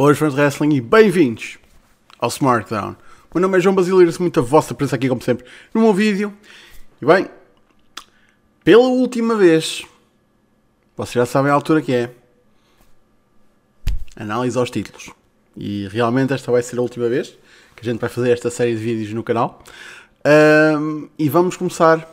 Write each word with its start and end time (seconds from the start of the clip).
Boas 0.00 0.16
fãs 0.16 0.32
de 0.32 0.40
wrestling 0.40 0.76
e 0.76 0.80
bem-vindos 0.80 1.58
ao 2.18 2.30
SmackDown. 2.30 2.96
O 3.30 3.34
meu 3.34 3.42
nome 3.42 3.58
é 3.58 3.60
João 3.60 3.78
agradeço 3.78 4.22
muito 4.22 4.40
a 4.40 4.42
vossa 4.42 4.72
presença 4.72 4.96
aqui, 4.96 5.10
como 5.10 5.20
sempre, 5.20 5.44
no 5.74 5.82
meu 5.82 5.92
vídeo. 5.92 6.32
E 7.02 7.04
bem, 7.04 7.28
pela 8.64 8.84
última 8.84 9.36
vez, 9.36 9.84
vocês 10.96 11.12
já 11.12 11.26
sabem 11.26 11.52
a 11.52 11.54
altura 11.54 11.82
que 11.82 11.92
é. 11.92 12.14
Análise 14.16 14.56
aos 14.56 14.70
títulos. 14.70 15.10
E 15.54 15.86
realmente 15.88 16.32
esta 16.32 16.50
vai 16.50 16.62
ser 16.62 16.78
a 16.78 16.80
última 16.80 17.06
vez 17.06 17.36
que 17.76 17.82
a 17.82 17.84
gente 17.84 18.00
vai 18.00 18.08
fazer 18.08 18.30
esta 18.30 18.48
série 18.48 18.74
de 18.74 18.82
vídeos 18.82 19.12
no 19.12 19.22
canal. 19.22 19.62
Um, 20.78 21.10
e 21.18 21.28
vamos 21.28 21.58
começar 21.58 22.08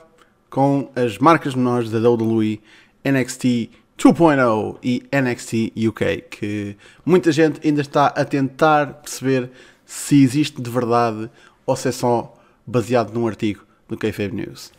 com 0.49 0.91
as 0.93 1.17
marcas 1.19 1.55
menores 1.55 1.89
da 1.89 1.99
WWE 1.99 2.61
NXT 3.05 3.69
2.0 3.97 4.77
e 4.83 5.03
NXT 5.11 5.73
UK, 5.87 6.23
que 6.29 6.77
muita 7.03 7.31
gente 7.31 7.65
ainda 7.65 7.81
está 7.81 8.07
a 8.07 8.23
tentar 8.23 8.93
perceber 8.93 9.49
se 9.85 10.21
existe 10.21 10.61
de 10.61 10.69
verdade 10.69 11.29
ou 11.65 11.75
se 11.75 11.87
é 11.87 11.91
só 11.91 12.33
baseado 12.65 13.11
num 13.11 13.27
artigo 13.27 13.65
do 13.87 13.97
Kayfabe 13.97 14.35
News. 14.35 14.71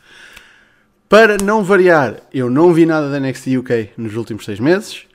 Para 1.09 1.37
não 1.43 1.65
variar, 1.65 2.21
eu 2.33 2.49
não 2.49 2.73
vi 2.73 2.87
nada 2.87 3.11
da 3.11 3.19
NXT 3.19 3.57
UK 3.59 3.91
nos 3.97 4.15
últimos 4.15 4.45
seis 4.45 4.61
meses. 4.61 5.07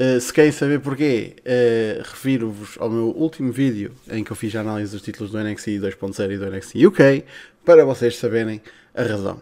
Uh, 0.00 0.18
se 0.18 0.32
querem 0.32 0.50
saber 0.50 0.80
porquê, 0.80 1.36
uh, 1.40 2.02
refiro-vos 2.02 2.76
ao 2.80 2.90
meu 2.90 3.10
último 3.10 3.52
vídeo 3.52 3.92
em 4.10 4.24
que 4.24 4.32
eu 4.32 4.36
fiz 4.36 4.56
a 4.56 4.60
análise 4.60 4.90
dos 4.90 5.02
títulos 5.02 5.30
do 5.30 5.38
NXT 5.38 5.68
2.0 5.68 6.32
e 6.32 6.38
do 6.38 6.50
NXT 6.50 6.86
UK, 6.86 7.24
para 7.64 7.84
vocês 7.84 8.16
saberem 8.16 8.60
a 8.92 9.02
razão. 9.02 9.40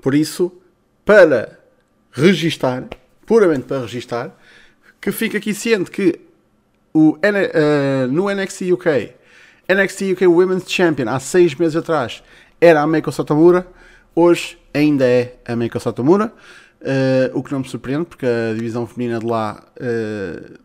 Por 0.00 0.14
isso, 0.14 0.52
para 1.04 1.63
registar, 2.14 2.84
puramente 3.26 3.64
para 3.64 3.80
registar, 3.80 4.30
que 5.00 5.12
fica 5.12 5.36
aqui 5.38 5.52
ciente 5.52 5.90
que 5.90 6.20
o, 6.94 7.10
uh, 7.10 8.06
no 8.10 8.30
NXT 8.32 8.72
UK, 8.72 9.12
NXT 9.68 10.12
UK 10.12 10.26
Women's 10.26 10.70
Champion 10.70 11.08
há 11.08 11.18
seis 11.18 11.54
meses 11.54 11.76
atrás 11.76 12.22
era 12.60 12.80
a 12.80 12.86
Meiko 12.86 13.10
Satomura, 13.10 13.66
hoje 14.14 14.56
ainda 14.72 15.04
é 15.04 15.36
a 15.44 15.56
Meiko 15.56 15.78
Satomura, 15.80 16.32
uh, 16.80 17.36
o 17.36 17.42
que 17.42 17.52
não 17.52 17.58
me 17.58 17.68
surpreende 17.68 18.06
porque 18.06 18.24
a 18.24 18.54
divisão 18.54 18.86
feminina 18.86 19.18
de 19.18 19.26
lá, 19.26 19.62
uh, 19.76 20.58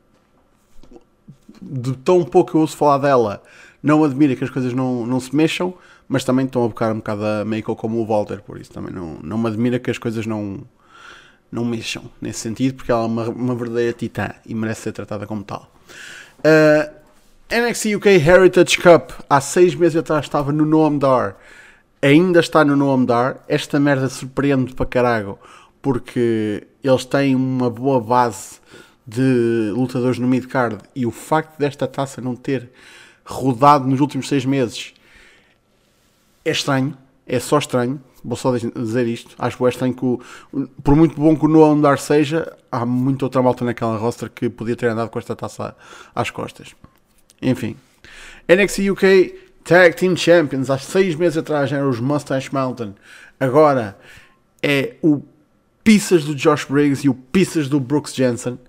de 1.61 1.97
tão 1.97 2.23
pouco 2.23 2.55
eu 2.55 2.61
ouço 2.61 2.77
falar 2.77 2.99
dela, 2.99 3.41
não 3.81 4.03
admira 4.03 4.35
que 4.35 4.43
as 4.43 4.51
coisas 4.51 4.71
não, 4.71 5.05
não 5.05 5.19
se 5.19 5.35
mexam, 5.35 5.73
mas 6.07 6.23
também 6.23 6.45
estão 6.45 6.63
a 6.63 6.67
bocar 6.67 6.91
um 6.93 6.97
bocado 6.97 7.25
a 7.25 7.43
Meiko 7.43 7.75
como 7.75 7.97
o 7.97 8.05
Walter, 8.05 8.41
por 8.41 8.61
isso 8.61 8.71
também 8.71 8.93
não, 8.93 9.17
não 9.23 9.37
me 9.37 9.47
admira 9.47 9.79
que 9.79 9.89
as 9.89 9.97
coisas 9.97 10.27
não, 10.27 10.61
não 11.51 11.65
mexam 11.65 12.03
nesse 12.21 12.39
sentido, 12.39 12.75
porque 12.75 12.91
ela 12.91 13.03
é 13.03 13.05
uma, 13.05 13.29
uma 13.29 13.55
verdadeira 13.55 13.93
titã 13.93 14.31
e 14.45 14.53
merece 14.53 14.81
ser 14.81 14.91
tratada 14.91 15.25
como 15.25 15.43
tal. 15.43 15.71
Uh, 16.39 16.99
NXT 17.51 17.95
UK 17.95 18.09
Heritage 18.09 18.77
Cup 18.77 19.11
há 19.29 19.41
seis 19.41 19.73
meses 19.73 19.97
atrás 19.97 20.25
estava 20.25 20.51
no 20.51 20.65
Noam 20.65 20.97
Dar, 20.97 21.35
ainda 22.01 22.39
está 22.39 22.63
no 22.63 22.75
Noam 22.75 23.03
Dar. 23.03 23.43
Esta 23.47 23.79
merda 23.79 24.07
surpreende 24.07 24.73
para 24.75 24.85
caralho, 24.85 25.39
porque 25.81 26.67
eles 26.83 27.05
têm 27.05 27.35
uma 27.35 27.69
boa 27.69 27.99
base 27.99 28.59
de 29.05 29.71
lutadores 29.73 30.19
no 30.19 30.27
mid-card 30.27 30.77
e 30.95 31.05
o 31.05 31.11
facto 31.11 31.57
desta 31.57 31.87
taça 31.87 32.21
não 32.21 32.35
ter 32.35 32.69
rodado 33.25 33.87
nos 33.87 33.99
últimos 33.99 34.27
seis 34.27 34.45
meses 34.45 34.93
é 36.45 36.51
estranho, 36.51 36.95
é 37.25 37.39
só 37.39 37.57
estranho, 37.57 38.01
vou 38.23 38.35
só 38.35 38.55
dizer 38.55 39.07
isto. 39.07 39.35
Acho 39.37 39.57
que 39.57 39.65
é 39.65 39.69
estranho 39.69 39.93
que, 39.93 40.05
o, 40.05 40.19
por 40.83 40.95
muito 40.95 41.15
bom 41.15 41.35
que 41.35 41.45
o 41.45 41.47
Noah 41.47 41.73
Andar 41.73 41.99
seja, 41.99 42.55
há 42.71 42.85
muita 42.85 43.25
outra 43.25 43.41
malta 43.41 43.65
naquela 43.65 43.97
roster 43.97 44.29
que 44.29 44.49
podia 44.49 44.75
ter 44.75 44.87
andado 44.87 45.09
com 45.09 45.19
esta 45.19 45.35
taça 45.35 45.75
às 46.13 46.29
costas. 46.29 46.75
Enfim. 47.41 47.75
NXT 48.47 48.89
UK 48.91 49.49
Tag 49.63 49.95
Team 49.95 50.15
Champions, 50.15 50.69
há 50.69 50.77
seis 50.77 51.15
meses 51.15 51.37
atrás 51.37 51.71
eram 51.71 51.89
os 51.89 51.99
Mustache 51.99 52.49
Mountain. 52.51 52.95
Agora 53.39 53.97
é 54.61 54.95
o 55.01 55.21
Pizzas 55.83 56.25
do 56.25 56.35
Josh 56.35 56.65
Briggs 56.65 57.05
e 57.05 57.09
o 57.09 57.13
Pizzas 57.13 57.67
do 57.67 57.79
Brooks 57.79 58.13
Jensen. 58.13 58.59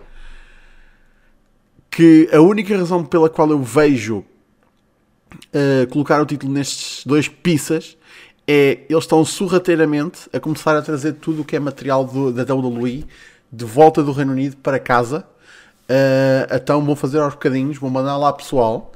Que 1.90 2.28
a 2.32 2.40
única 2.40 2.76
razão 2.76 3.04
pela 3.04 3.28
qual 3.28 3.50
eu 3.50 3.62
vejo 3.62 4.24
uh, 5.54 5.86
colocar 5.90 6.20
o 6.20 6.26
título 6.26 6.52
nestes 6.52 7.04
dois 7.04 7.28
pizzas 7.28 7.96
é 8.52 8.84
eles 8.88 9.04
estão 9.04 9.24
sorrateiramente 9.24 10.28
a 10.32 10.40
começar 10.40 10.76
a 10.76 10.82
trazer 10.82 11.12
tudo 11.12 11.42
o 11.42 11.44
que 11.44 11.54
é 11.54 11.60
material 11.60 12.04
do, 12.04 12.32
da 12.32 12.42
WWE 12.52 13.06
de 13.52 13.64
volta 13.64 14.02
do 14.02 14.10
Reino 14.10 14.32
Unido 14.32 14.56
para 14.56 14.80
casa. 14.80 15.24
Uh, 15.88 16.52
então 16.52 16.84
vão 16.84 16.96
fazer 16.96 17.20
aos 17.20 17.34
bocadinhos, 17.34 17.78
vão 17.78 17.88
mandar 17.88 18.16
lá 18.16 18.32
pessoal. 18.32 18.90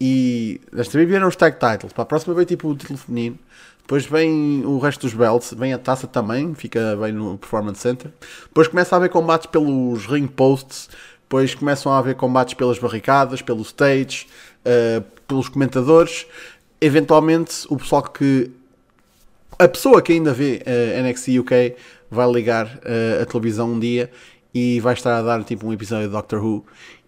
E 0.00 0.58
desta 0.72 0.96
vez 0.96 1.06
vieram 1.06 1.28
os 1.28 1.36
tag 1.36 1.58
titles. 1.58 1.92
Para 1.92 2.02
a 2.02 2.06
próxima 2.06 2.34
vem 2.34 2.46
tipo 2.46 2.66
o 2.66 2.74
título 2.74 2.98
feminino. 2.98 3.38
Depois 3.82 4.06
vem 4.06 4.64
o 4.64 4.78
resto 4.78 5.02
dos 5.02 5.12
belts, 5.12 5.52
vem 5.52 5.74
a 5.74 5.78
taça 5.78 6.06
também, 6.06 6.54
fica 6.54 6.96
bem 6.96 7.12
no 7.12 7.36
Performance 7.36 7.80
Center. 7.80 8.10
Depois 8.44 8.68
começa 8.68 8.94
a 8.94 8.96
haver 8.96 9.10
combates 9.10 9.46
pelos 9.46 10.06
ring 10.06 10.26
posts. 10.26 10.88
Depois 11.24 11.54
começam 11.54 11.92
a 11.92 11.98
haver 11.98 12.14
combates 12.14 12.54
pelas 12.54 12.78
barricadas, 12.78 13.42
pelo 13.42 13.60
stage, 13.60 14.26
uh, 14.64 15.04
pelos 15.28 15.50
comentadores. 15.50 16.26
Eventualmente, 16.80 17.66
o 17.68 17.76
pessoal 17.76 18.02
que 18.02 18.50
a 19.58 19.68
pessoa 19.68 20.02
que 20.02 20.12
ainda 20.12 20.32
vê 20.32 20.56
uh, 20.56 20.62
eh, 20.66 21.02
NXT 21.02 21.38
UK 21.40 21.76
vai 22.10 22.30
ligar 22.30 22.66
uh, 22.66 23.22
a 23.22 23.26
televisão 23.26 23.72
um 23.72 23.78
dia 23.78 24.10
e 24.52 24.80
vai 24.80 24.94
estar 24.94 25.16
a 25.18 25.22
dar 25.22 25.42
tipo 25.44 25.66
um 25.66 25.72
episódio 25.72 26.06
de 26.06 26.12
Doctor 26.12 26.44
Who 26.44 26.64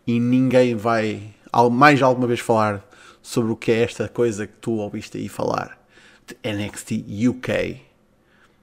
e 0.07 0.21
ninguém 0.21 0.75
vai 0.75 1.35
mais 1.73 2.03
alguma 2.03 2.27
vez 2.27 2.41
falar 2.41 2.85
sobre 3.23 3.51
o 3.51 3.57
que 3.57 3.73
é 3.73 3.83
esta 3.83 4.09
coisa 4.09 4.47
que 4.47 4.59
tu 4.61 4.73
ouviste 4.73 5.19
aí 5.19 5.29
falar 5.29 5.79
de 6.27 6.37
NXT 6.49 7.05
UK. 7.29 7.81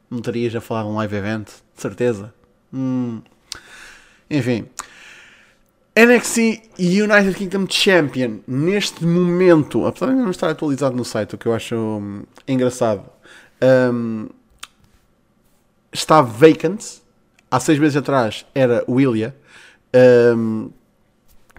Não 0.10 0.20
estarias 0.20 0.56
a 0.56 0.62
falar 0.62 0.84
de 0.84 0.90
um 0.90 0.96
live 0.96 1.16
event? 1.16 1.48
De 1.76 1.82
certeza. 1.82 2.34
Hum. 2.74 3.22
Enfim. 4.30 4.66
NXT 5.96 6.38
United 6.80 7.36
Kingdom 7.36 7.68
Champion, 7.70 8.40
neste 8.48 9.06
momento, 9.06 9.86
apesar 9.86 10.08
de 10.08 10.16
não 10.16 10.32
estar 10.32 10.50
atualizado 10.50 10.96
no 10.96 11.06
site, 11.06 11.36
o 11.36 11.38
que 11.38 11.46
eu 11.46 11.54
acho 11.54 11.76
hum, 11.76 12.24
engraçado, 12.48 13.06
um, 13.62 14.30
está 15.92 16.22
vacant. 16.22 17.02
Há 17.50 17.60
seis 17.60 17.78
meses 17.78 17.96
atrás 17.96 18.46
era 18.56 18.84
Ilya, 18.88 19.36
um, 20.36 20.72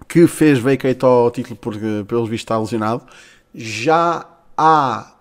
que 0.07 0.27
fez 0.27 0.59
vacate 0.59 1.05
ao 1.05 1.31
título 1.31 1.55
porque, 1.55 2.03
pelo 2.07 2.25
visto, 2.25 2.43
está 2.43 2.59
lesionado. 2.59 3.03
Já 3.53 4.27
há 4.57 5.13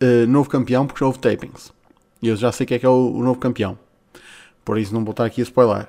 uh, 0.00 0.26
novo 0.28 0.48
campeão 0.48 0.86
porque 0.86 1.00
já 1.00 1.06
houve 1.06 1.18
tapings. 1.18 1.72
E 2.22 2.28
eu 2.28 2.36
já 2.36 2.52
sei 2.52 2.66
que 2.66 2.74
é 2.74 2.78
que 2.78 2.86
é 2.86 2.88
o, 2.88 3.12
o 3.14 3.22
novo 3.22 3.38
campeão. 3.38 3.78
Por 4.64 4.78
isso 4.78 4.92
não 4.94 5.04
vou 5.04 5.10
estar 5.10 5.24
aqui 5.24 5.40
a 5.40 5.44
spoiler. 5.44 5.88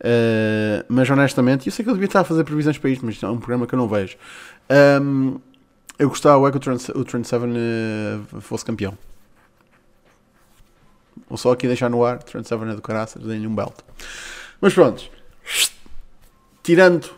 Uh, 0.00 0.84
mas 0.88 1.08
honestamente, 1.08 1.66
eu 1.66 1.72
sei 1.72 1.84
que 1.84 1.90
eu 1.90 1.94
devia 1.94 2.06
estar 2.06 2.20
a 2.20 2.24
fazer 2.24 2.44
previsões 2.44 2.76
para 2.76 2.90
isto, 2.90 3.04
mas 3.04 3.22
é 3.22 3.28
um 3.28 3.38
programa 3.38 3.66
que 3.66 3.74
eu 3.74 3.78
não 3.78 3.88
vejo. 3.88 4.16
Um, 5.00 5.38
eu 5.98 6.08
gostava 6.08 6.50
que 6.50 6.56
o 6.56 6.60
Trent, 6.60 6.88
o 6.90 7.04
Trent 7.04 7.24
Seven 7.24 7.52
uh, 7.52 8.40
fosse 8.40 8.64
campeão. 8.64 8.96
Ou 11.28 11.36
só 11.36 11.52
aqui 11.52 11.66
deixar 11.66 11.88
no 11.88 12.04
ar, 12.04 12.22
Trent 12.22 12.46
Seven 12.46 12.70
é 12.70 12.74
do 12.74 12.82
caraças, 12.82 13.22
dei-lhe 13.22 13.46
um 13.46 13.54
belt. 13.54 13.74
Mas 14.60 14.74
pronto, 14.74 15.10
tirando 16.62 17.10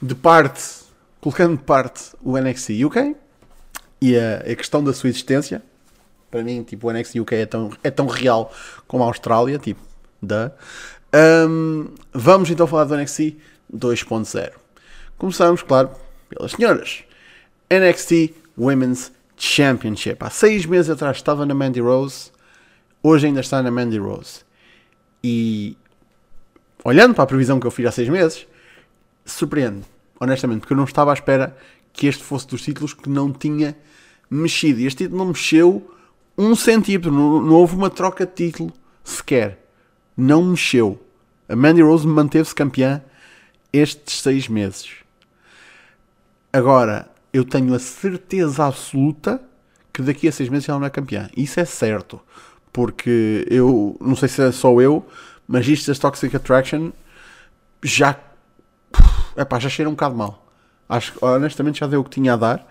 de 0.00 0.14
parte, 0.14 0.62
colocando 1.20 1.56
de 1.56 1.62
parte 1.62 2.12
o 2.22 2.38
NXT 2.38 2.84
UK 2.84 3.16
e 4.00 4.16
a, 4.16 4.38
a 4.38 4.56
questão 4.56 4.82
da 4.82 4.92
sua 4.92 5.08
existência, 5.08 5.62
para 6.30 6.42
mim, 6.42 6.62
tipo, 6.62 6.88
o 6.88 6.92
NXT 6.92 7.20
UK 7.20 7.34
é 7.36 7.46
tão, 7.46 7.70
é 7.82 7.90
tão 7.90 8.06
real 8.06 8.52
como 8.86 9.02
a 9.02 9.06
Austrália, 9.06 9.58
tipo, 9.58 9.80
da. 10.20 10.52
Um, 11.48 11.88
vamos 12.12 12.50
então 12.50 12.66
falar 12.66 12.84
do 12.84 12.96
NXT 12.96 13.36
2.0. 13.72 14.52
Começamos, 15.16 15.62
claro, 15.62 15.90
pelas 16.28 16.52
senhoras. 16.52 17.05
NXT 17.70 18.34
Women's 18.56 19.12
Championship. 19.36 20.16
Há 20.20 20.30
seis 20.30 20.66
meses 20.66 20.90
atrás 20.90 21.16
estava 21.16 21.44
na 21.44 21.54
Mandy 21.54 21.80
Rose 21.80 22.30
hoje 23.06 23.26
ainda 23.26 23.40
está 23.40 23.62
na 23.62 23.70
Mandy 23.70 23.98
Rose. 23.98 24.40
E 25.22 25.76
olhando 26.84 27.14
para 27.14 27.24
a 27.24 27.26
previsão 27.26 27.60
que 27.60 27.66
eu 27.66 27.70
fiz 27.70 27.86
há 27.86 27.92
seis 27.92 28.08
meses, 28.08 28.46
surpreende, 29.24 29.84
honestamente, 30.20 30.60
porque 30.60 30.72
eu 30.72 30.76
não 30.76 30.84
estava 30.84 31.12
à 31.12 31.14
espera 31.14 31.56
que 31.92 32.06
este 32.06 32.22
fosse 32.22 32.46
dos 32.46 32.62
títulos 32.62 32.92
que 32.92 33.08
não 33.08 33.32
tinha 33.32 33.76
mexido. 34.28 34.80
E 34.80 34.86
este 34.86 35.04
título 35.04 35.18
não 35.18 35.26
mexeu 35.28 35.94
um 36.36 36.54
centímetro, 36.54 37.12
não, 37.12 37.40
não 37.40 37.54
houve 37.54 37.74
uma 37.74 37.90
troca 37.90 38.26
de 38.26 38.32
título 38.32 38.72
sequer. 39.04 39.64
Não 40.16 40.42
mexeu. 40.42 41.00
A 41.48 41.54
Mandy 41.54 41.82
Rose 41.82 42.06
manteve-se 42.06 42.54
campeã 42.54 43.02
estes 43.72 44.20
seis 44.20 44.48
meses. 44.48 44.90
Agora, 46.52 47.08
eu 47.36 47.44
tenho 47.44 47.74
a 47.74 47.78
certeza 47.78 48.66
absoluta 48.66 49.40
que 49.92 50.02
daqui 50.02 50.28
a 50.28 50.32
seis 50.32 50.48
meses 50.48 50.68
ela 50.68 50.78
não 50.78 50.86
é 50.86 50.90
campeã. 50.90 51.28
Isso 51.36 51.60
é 51.60 51.64
certo 51.64 52.20
porque 52.72 53.46
eu 53.50 53.96
não 54.00 54.14
sei 54.14 54.28
se 54.28 54.42
é 54.42 54.52
só 54.52 54.78
eu, 54.80 55.06
mas 55.48 55.66
isto 55.66 55.86
das 55.86 55.98
Toxic 55.98 56.34
Attraction 56.36 56.92
já 57.82 58.18
epá, 59.36 59.58
já 59.58 59.68
cheira 59.68 59.88
um 59.88 59.94
bocado 59.94 60.14
mal. 60.14 60.46
Acho 60.88 61.14
honestamente 61.22 61.80
já 61.80 61.86
deu 61.86 62.00
o 62.00 62.04
que 62.04 62.10
tinha 62.10 62.34
a 62.34 62.36
dar. 62.36 62.68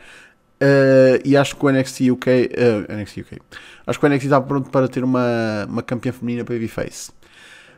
Uh, 0.56 1.20
e 1.26 1.36
acho 1.36 1.56
que 1.56 1.66
o 1.66 1.70
NXT 1.70 2.12
UK, 2.12 2.30
uh, 2.30 2.94
NXT 2.94 3.18
UK, 3.22 3.42
acho 3.86 4.00
que 4.00 4.06
o 4.06 4.10
NXT 4.10 4.26
está 4.26 4.40
pronto 4.40 4.70
para 4.70 4.88
ter 4.88 5.04
uma, 5.04 5.66
uma 5.68 5.84
campeã 5.84 6.14
feminina 6.14 6.44
Babyface. 6.44 7.12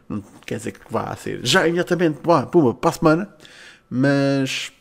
Não 0.08 0.24
quer 0.46 0.58
dizer 0.58 0.74
que 0.74 0.80
vá 0.90 1.16
ser 1.16 1.40
já 1.44 1.68
imediatamente, 1.68 2.20
pá, 2.20 2.46
puma, 2.46 2.74
para 2.74 2.92
a 2.92 2.94
semana, 2.94 3.36
mas 3.90 4.72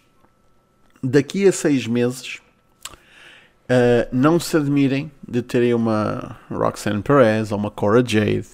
daqui 1.07 1.47
a 1.47 1.53
seis 1.53 1.87
meses 1.87 2.41
uh, 3.65 4.09
não 4.13 4.39
se 4.39 4.57
admirem 4.57 5.11
de 5.27 5.43
terem 5.43 5.75
uma 5.75 6.39
Roxanne 6.51 7.03
Perez 7.03 7.53
ou 7.53 7.59
uma 7.59 7.71
Cora 7.71 8.05
Jade 8.07 8.47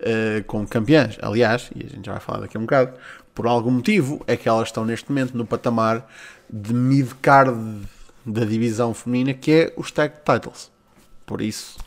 uh, 0.00 0.44
como 0.46 0.66
campeãs. 0.66 1.18
Aliás, 1.20 1.70
e 1.74 1.84
a 1.84 1.88
gente 1.88 2.06
já 2.06 2.12
vai 2.12 2.20
falar 2.20 2.40
daqui 2.40 2.56
a 2.56 2.60
um 2.60 2.64
bocado, 2.64 2.92
por 3.34 3.46
algum 3.46 3.70
motivo 3.70 4.22
é 4.26 4.36
que 4.36 4.48
elas 4.48 4.68
estão 4.68 4.84
neste 4.84 5.10
momento 5.10 5.36
no 5.36 5.46
patamar 5.46 6.08
de 6.48 6.72
mid-card 6.72 7.82
da 8.24 8.44
divisão 8.44 8.94
feminina 8.94 9.34
que 9.34 9.52
é 9.52 9.72
os 9.76 9.90
tag 9.90 10.14
titles. 10.24 10.70
Por 11.24 11.40
isso. 11.40 11.78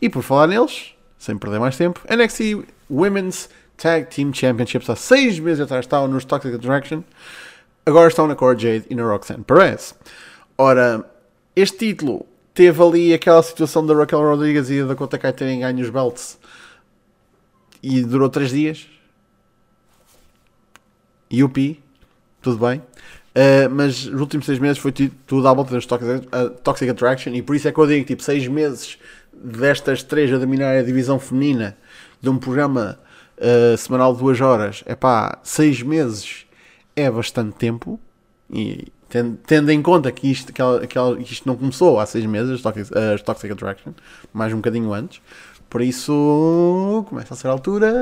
E 0.00 0.08
por 0.08 0.22
falar 0.22 0.46
neles, 0.46 0.94
sem 1.18 1.36
perder 1.36 1.60
mais 1.60 1.76
tempo, 1.76 2.00
NXT 2.08 2.66
Women's 2.90 3.48
Tag 3.76 4.06
Team 4.14 4.32
Championships 4.32 4.90
há 4.90 4.96
seis 4.96 5.38
meses 5.38 5.60
atrás 5.60 5.84
estavam 5.84 6.08
nos 6.08 6.24
Toxic 6.24 6.54
Attraction, 6.54 7.02
agora 7.84 8.08
estão 8.08 8.26
na 8.26 8.34
Cora 8.34 8.58
Jade 8.58 8.86
e 8.88 8.94
na 8.94 9.02
Roxanne 9.02 9.44
Perez. 9.44 9.94
Ora, 10.56 11.04
este 11.54 11.78
título 11.78 12.26
teve 12.54 12.82
ali 12.82 13.14
aquela 13.14 13.42
situação 13.42 13.84
da 13.84 13.94
Raquel 13.94 14.20
Rodriguez 14.20 14.70
e 14.70 14.80
da 14.80 14.88
Dakota 14.88 15.18
Kai 15.18 15.32
terem 15.32 15.60
ganho 15.60 15.80
os 15.80 15.90
belts 15.90 16.38
e 17.82 18.02
durou 18.02 18.28
3 18.28 18.50
dias. 18.50 18.86
UP, 21.32 21.82
tudo 22.42 22.66
bem. 22.66 22.82
Uh, 23.30 23.70
mas 23.70 24.06
os 24.06 24.20
últimos 24.20 24.44
6 24.46 24.58
meses 24.58 24.78
foi 24.78 24.92
tudo 24.92 25.46
à 25.46 25.54
volta 25.54 25.72
das 25.72 25.86
Toxic, 25.86 26.26
uh, 26.26 26.50
Toxic 26.64 26.90
Attraction 26.90 27.32
e 27.32 27.40
por 27.40 27.54
isso 27.54 27.68
é 27.68 27.72
que 27.72 27.78
eu 27.78 27.86
digo 27.86 28.04
tipo 28.04 28.22
6 28.22 28.48
meses 28.48 28.98
destas 29.32 30.02
3 30.02 30.34
a 30.34 30.38
dominar 30.38 30.76
a 30.76 30.82
divisão 30.82 31.18
feminina 31.20 31.76
de 32.20 32.28
um 32.28 32.36
programa 32.36 32.98
uh, 33.38 33.76
semanal 33.78 34.12
de 34.12 34.20
2 34.20 34.40
horas. 34.40 34.82
É 34.84 34.96
pá, 34.96 35.38
6 35.44 35.82
meses 35.82 36.44
é 37.00 37.10
bastante 37.10 37.56
tempo 37.56 37.98
e 38.52 38.88
tendo, 39.08 39.36
tendo 39.46 39.70
em 39.70 39.82
conta 39.82 40.10
que 40.10 40.30
isto, 40.30 40.52
que, 40.52 40.62
que 40.86 41.32
isto 41.32 41.46
não 41.46 41.56
começou 41.56 41.98
há 41.98 42.06
6 42.06 42.26
meses, 42.26 42.62
as 42.64 43.22
Toxic, 43.22 43.52
Attraction, 43.52 43.92
mais 44.32 44.52
um 44.52 44.56
bocadinho 44.56 44.92
antes. 44.92 45.20
Por 45.68 45.82
isso, 45.82 47.06
começa 47.08 47.32
a 47.32 47.36
ser 47.36 47.46
a 47.46 47.52
altura 47.52 47.92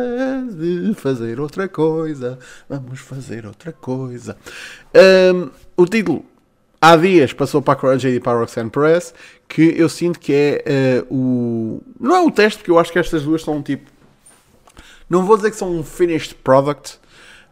de 0.51 0.95
fazer 0.95 1.39
outra 1.39 1.69
coisa. 1.69 2.39
Vamos 2.67 2.99
fazer 3.01 3.45
outra 3.45 3.73
coisa. 3.73 4.39
Um, 5.35 5.51
o 5.77 5.85
título, 5.85 6.25
há 6.81 6.97
dias, 6.97 7.35
passou 7.35 7.61
para 7.61 7.75
a 7.75 7.77
Cora 7.77 7.99
Jade 7.99 8.17
e 8.17 8.21
para 8.21 8.33
a 8.33 8.41
Roxanne 8.41 8.71
Perez, 8.71 9.13
que 9.47 9.75
eu 9.77 9.87
sinto 9.91 10.19
que 10.19 10.33
é 10.33 11.05
uh, 11.11 11.15
o... 11.15 11.83
Não 12.01 12.17
é 12.17 12.21
o 12.23 12.31
teste, 12.31 12.61
porque 12.61 12.71
eu 12.71 12.79
acho 12.79 12.91
que 12.91 12.99
estas 12.99 13.23
duas 13.23 13.43
são 13.43 13.63
tipo... 13.63 13.91
Não 15.09 15.27
vou 15.27 15.37
dizer 15.37 15.51
que 15.51 15.57
são 15.59 15.71
um 15.71 15.85
finished 15.85 16.37
product, 16.37 16.99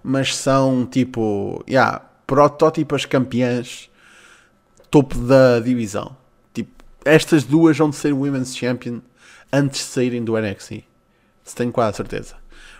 mas 0.06 0.36
são 0.36 0.86
tipo... 0.86 1.64
Yeah, 1.68 2.00
protótipas 2.26 3.04
campeãs 3.04 3.90
topo 4.88 5.18
da 5.18 5.58
divisão. 5.58 6.16
Tipo, 6.54 6.70
estas 7.04 7.42
duas 7.42 7.76
vão 7.76 7.90
de 7.90 7.96
ser 7.96 8.12
Women's 8.12 8.56
Champion 8.56 9.00
antes 9.52 9.80
de 9.80 9.86
saírem 9.86 10.24
do 10.24 10.38
NXT. 10.38 10.84
Se 11.42 11.54
tenho 11.54 11.72
quase 11.72 11.96
certeza. 11.96 12.36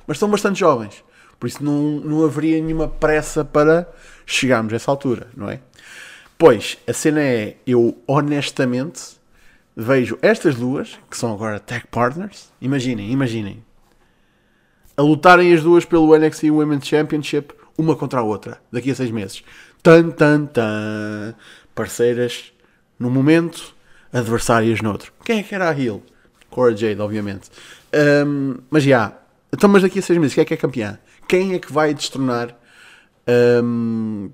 Mas 0.07 0.19
são 0.19 0.31
bastante 0.31 0.61
jovens. 0.61 1.05
Por 1.39 1.49
isso 1.49 1.65
não, 1.65 2.01
não 2.01 2.25
haveria 2.25 2.63
nenhuma 2.63 2.89
pressa 2.89 3.45
para 3.45 3.93
chegarmos 4.25 4.73
a 4.73 4.77
essa 4.77 4.91
altura, 4.91 5.29
não 5.37 5.51
é? 5.51 5.61
Pois, 6.39 6.79
a 6.87 6.93
cena 6.93 7.21
é, 7.21 7.57
eu 7.67 8.01
honestamente 8.07 9.17
vejo 9.77 10.17
estas 10.23 10.55
duas, 10.55 10.99
que 11.11 11.17
são 11.17 11.33
agora 11.33 11.59
tag 11.59 11.87
partners, 11.89 12.53
imaginem, 12.61 13.11
imaginem, 13.11 13.65
a 14.97 15.03
lutarem 15.03 15.53
as 15.53 15.63
duas 15.63 15.85
pelo 15.85 16.17
NXT 16.17 16.45
Women's 16.45 16.87
Championship, 16.87 17.55
uma 17.77 17.95
contra 17.95 18.21
a 18.21 18.23
outra, 18.23 18.61
daqui 18.73 18.91
a 18.91 18.95
seis 18.95 19.11
meses. 19.11 19.43
Tan, 19.83 20.11
tan, 20.11 20.47
tan. 20.47 21.35
Parceiras 21.75 22.53
num 22.99 23.11
momento, 23.11 23.75
adversárias 24.13 24.81
noutro. 24.81 25.13
Quem 25.25 25.41
é 25.41 25.43
que 25.43 25.55
era 25.55 25.69
a 25.69 25.79
Hill? 25.79 26.03
Cora 26.49 26.75
Jade, 26.75 27.01
obviamente. 27.01 27.51
Um, 27.95 28.57
mas 28.71 28.83
já. 28.83 28.89
Yeah. 28.89 29.19
Então, 29.53 29.69
mas 29.69 29.83
daqui 29.83 29.99
a 29.99 30.03
seis 30.03 30.19
meses, 30.19 30.35
quem 30.35 30.43
é 30.43 30.45
que 30.45 30.55
é 30.55 30.57
campeã? 30.57 30.99
Quem 31.29 31.55
é 31.55 31.59
que 31.59 31.73
vai 31.73 31.93
destronar? 31.93 32.57
Um, 33.63 34.31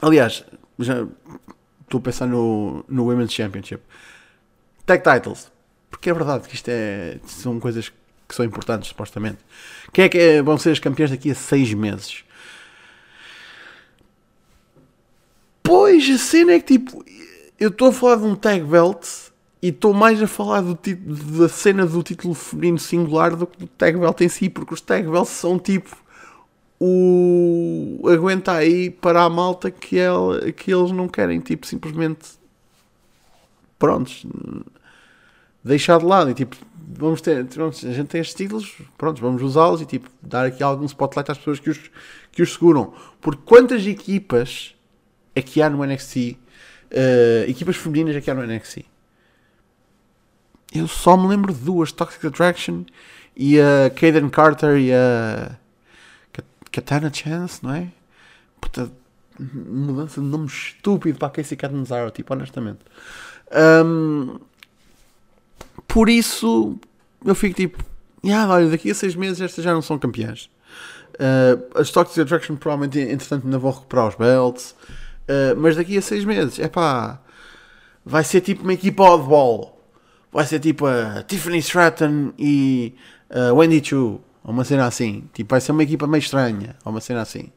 aliás, 0.00 0.44
já 0.78 1.06
estou 1.82 1.98
a 1.98 2.02
pensar 2.02 2.26
no, 2.26 2.84
no 2.88 3.06
Women's 3.06 3.32
Championship. 3.32 3.82
Tag 4.84 5.02
Titles. 5.02 5.50
Porque 5.90 6.10
é 6.10 6.14
verdade 6.14 6.48
que 6.48 6.54
isto 6.54 6.68
é, 6.68 7.18
são 7.26 7.58
coisas 7.58 7.88
que 7.88 7.96
são 8.34 8.44
importantes, 8.44 8.88
supostamente. 8.88 9.38
Quem 9.92 10.04
é 10.04 10.08
que 10.08 10.18
é, 10.18 10.42
vão 10.42 10.58
ser 10.58 10.70
as 10.70 10.78
campeãs 10.78 11.10
daqui 11.10 11.30
a 11.30 11.34
seis 11.34 11.72
meses? 11.72 12.24
Pois, 15.62 16.08
a 16.08 16.18
cena 16.18 16.52
é 16.52 16.60
que 16.60 16.78
tipo, 16.78 17.04
eu 17.58 17.68
estou 17.68 17.88
a 17.88 17.92
falar 17.92 18.16
de 18.16 18.24
um 18.24 18.34
tag 18.34 18.64
belt 18.64 19.04
e 19.62 19.68
estou 19.68 19.92
mais 19.92 20.22
a 20.22 20.26
falar 20.26 20.60
do 20.60 20.78
da 21.38 21.48
cena 21.48 21.86
do 21.86 22.02
título 22.02 22.34
feminino 22.34 22.78
singular 22.78 23.34
do 23.34 23.46
que 23.46 23.58
do 23.58 23.66
tag 23.66 23.98
belt 23.98 24.20
em 24.20 24.28
si, 24.28 24.48
porque 24.48 24.74
os 24.74 24.80
tag 24.80 25.08
belts 25.08 25.30
são 25.30 25.58
tipo 25.58 25.96
o 26.78 28.02
aguenta 28.08 28.52
aí 28.52 28.90
para 28.90 29.22
a 29.22 29.30
malta 29.30 29.70
que, 29.70 29.98
ela, 29.98 30.52
que 30.52 30.72
eles 30.72 30.90
não 30.90 31.08
querem, 31.08 31.40
tipo, 31.40 31.66
simplesmente 31.66 32.36
prontos, 33.78 34.26
deixar 35.64 35.98
de 35.98 36.04
lado 36.04 36.30
e 36.30 36.34
tipo, 36.34 36.56
vamos 36.86 37.20
ter, 37.20 37.38
a 37.38 37.92
gente 37.92 38.06
tem 38.06 38.20
estes 38.20 38.34
títulos, 38.34 38.76
prontos, 38.96 39.20
vamos 39.20 39.42
usá-los 39.42 39.80
e 39.80 39.86
tipo, 39.86 40.08
dar 40.22 40.46
aqui 40.46 40.62
algum 40.62 40.84
spotlight 40.84 41.30
às 41.30 41.38
pessoas 41.38 41.58
que 41.58 41.70
os, 41.70 41.90
que 42.30 42.42
os 42.42 42.52
seguram. 42.52 42.94
Porque 43.20 43.42
quantas 43.44 43.84
equipas 43.86 44.74
é 45.34 45.42
que 45.42 45.60
há 45.60 45.68
no 45.68 45.84
NXT, 45.84 46.16
uh, 46.16 46.36
eh, 46.90 47.44
equipas 47.48 47.76
femininas 47.76 48.14
é 48.14 48.20
que 48.20 48.30
há 48.30 48.34
no 48.34 48.46
NXT? 48.46 48.84
Eu 50.72 50.86
só 50.86 51.16
me 51.16 51.26
lembro 51.26 51.52
de 51.52 51.60
duas: 51.60 51.92
Toxic 51.92 52.26
Attraction 52.26 52.84
e 53.36 53.58
a 53.60 53.90
Kaden 53.90 54.28
Carter 54.28 54.78
e 54.78 54.92
a 54.92 55.58
Katana 56.70 57.12
Chance, 57.12 57.64
não 57.64 57.74
é? 57.74 57.88
Puta, 58.60 58.90
mudança 59.38 60.20
de 60.20 60.26
nome 60.26 60.46
estúpido 60.46 61.18
para 61.18 61.28
a 61.28 61.30
Casey 61.30 61.56
Catanzaro, 61.56 62.10
tipo, 62.10 62.32
honestamente. 62.32 62.80
Um, 63.84 64.38
por 65.86 66.08
isso, 66.08 66.78
eu 67.24 67.34
fico 67.34 67.54
tipo, 67.54 67.84
yeah, 68.24 68.52
olha, 68.52 68.68
daqui 68.68 68.90
a 68.90 68.94
seis 68.94 69.14
meses 69.14 69.40
estas 69.40 69.64
já 69.64 69.72
não 69.72 69.82
são 69.82 69.98
campeãs. 69.98 70.50
Uh, 71.14 71.80
as 71.80 71.90
Toxic 71.90 72.20
Attraction 72.20 72.56
provavelmente, 72.56 72.98
entretanto, 72.98 73.44
ainda 73.44 73.58
vão 73.58 73.70
recuperar 73.70 74.08
os 74.08 74.14
belts. 74.14 74.74
Uh, 75.22 75.56
mas 75.56 75.76
daqui 75.76 75.96
a 75.96 76.02
seis 76.02 76.24
meses, 76.24 76.58
é 76.58 76.68
pá, 76.68 77.20
vai 78.04 78.22
ser 78.22 78.40
tipo 78.40 78.62
uma 78.62 78.74
equipa 78.74 79.02
oddball 79.02 79.76
vai 80.36 80.44
ser 80.44 80.60
tipo 80.60 80.84
a 80.84 81.22
Tiffany 81.22 81.58
Stratton 81.60 82.34
e 82.38 82.94
a 83.30 83.54
Wendy 83.54 83.82
Chu, 83.82 84.20
ou 84.44 84.52
uma 84.52 84.64
cena 84.64 84.86
assim. 84.86 85.24
Tipo, 85.32 85.48
vai 85.48 85.62
ser 85.62 85.72
uma 85.72 85.82
equipa 85.82 86.06
meio 86.06 86.20
estranha, 86.20 86.76
ou 86.84 86.92
uma 86.92 87.00
cena 87.00 87.22
assim. 87.22 87.50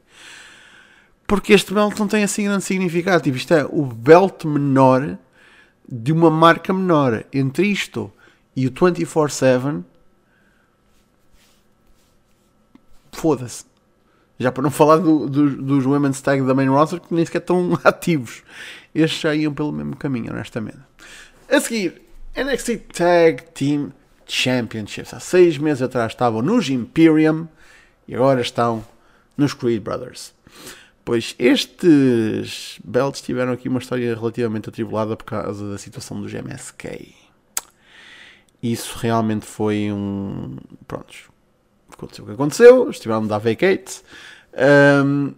Porque 1.26 1.52
este 1.52 1.74
belt 1.74 1.98
não 1.98 2.08
tem 2.08 2.24
assim 2.24 2.44
grande 2.44 2.64
significado. 2.64 3.22
Tipo, 3.22 3.36
isto 3.36 3.52
é 3.52 3.66
o 3.66 3.84
belt 3.84 4.46
menor 4.46 5.18
de 5.86 6.10
uma 6.10 6.30
marca 6.30 6.72
menor. 6.72 7.22
Entre 7.34 7.66
isto 7.66 8.10
e 8.60 8.66
o 8.66 8.72
24-7, 8.72 9.82
foda-se. 13.10 13.64
Já 14.38 14.52
para 14.52 14.62
não 14.62 14.70
falar 14.70 14.98
do, 14.98 15.26
do, 15.26 15.62
dos 15.62 15.86
Women's 15.86 16.20
Tag 16.20 16.42
da 16.42 16.54
main 16.54 16.68
roster 16.68 17.00
que 17.00 17.14
nem 17.14 17.24
sequer 17.24 17.38
estão 17.38 17.78
ativos. 17.84 18.42
Estes 18.94 19.20
já 19.20 19.34
iam 19.34 19.54
pelo 19.54 19.72
mesmo 19.72 19.96
caminho, 19.96 20.30
honestamente. 20.30 20.78
A 21.48 21.58
seguir, 21.58 22.02
NXT 22.36 22.92
Tag 22.92 23.42
Team 23.54 23.92
Championships. 24.26 25.14
Há 25.14 25.20
seis 25.20 25.56
meses 25.56 25.82
atrás 25.82 26.12
estavam 26.12 26.42
nos 26.42 26.68
Imperium 26.68 27.48
e 28.06 28.14
agora 28.14 28.42
estão 28.42 28.84
nos 29.38 29.54
Creed 29.54 29.82
Brothers. 29.82 30.34
Pois 31.02 31.34
estes 31.38 32.78
belts 32.84 33.22
tiveram 33.22 33.52
aqui 33.52 33.70
uma 33.70 33.78
história 33.78 34.14
relativamente 34.14 34.68
atribulada 34.68 35.16
por 35.16 35.24
causa 35.24 35.70
da 35.70 35.78
situação 35.78 36.20
dos 36.20 36.32
MSK. 36.32 37.19
Isso 38.62 38.98
realmente 38.98 39.46
foi 39.46 39.90
um. 39.90 40.56
Pronto. 40.86 41.14
Aconteceu 41.92 42.24
o 42.24 42.26
que 42.26 42.34
aconteceu. 42.34 42.90
Estiveram 42.90 43.24
a 43.24 43.26
dar 43.26 43.38
vacate. 43.38 44.02
Um, 45.04 45.34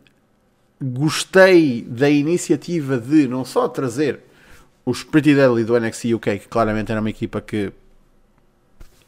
gostei 0.80 1.82
da 1.82 2.10
iniciativa 2.10 2.98
de 2.98 3.28
não 3.28 3.44
só 3.44 3.68
trazer 3.68 4.20
os 4.84 5.04
Pretty 5.04 5.34
Deadly 5.34 5.64
do 5.64 5.78
NXT 5.78 6.14
UK, 6.14 6.38
que 6.40 6.48
claramente 6.48 6.90
era 6.90 7.00
uma 7.00 7.10
equipa 7.10 7.40
que, 7.40 7.72